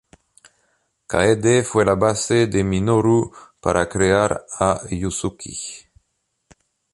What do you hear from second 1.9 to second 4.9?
base de Minoru para crear a